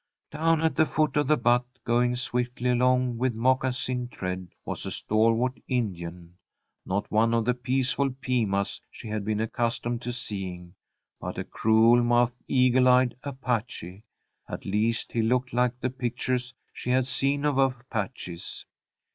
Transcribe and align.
Down 0.31 0.63
at 0.63 0.75
the 0.75 0.87
foot 0.87 1.15
of 1.15 1.27
the 1.27 1.37
butte, 1.37 1.77
going 1.83 2.15
swiftly 2.15 2.71
along 2.71 3.19
with 3.19 3.35
moccasined 3.35 4.09
tread, 4.11 4.47
was 4.65 4.83
a 4.83 4.89
stalwart 4.89 5.59
Indian. 5.67 6.37
Not 6.87 7.11
one 7.11 7.35
of 7.35 7.45
the 7.45 7.53
peaceful 7.53 8.09
Pimas 8.19 8.81
she 8.89 9.09
had 9.09 9.23
been 9.23 9.39
accustomed 9.39 10.01
to 10.01 10.11
seeing, 10.11 10.73
but 11.19 11.37
a 11.37 11.43
cruel 11.43 12.03
mouthed, 12.03 12.33
eagle 12.47 12.87
eyed 12.87 13.15
Apache. 13.23 14.01
At 14.49 14.65
least 14.65 15.11
he 15.11 15.21
looked 15.21 15.53
like 15.53 15.79
the 15.79 15.91
pictures 15.91 16.55
she 16.73 16.89
had 16.89 17.05
seen 17.05 17.45
of 17.45 17.59
Apaches. 17.59 18.65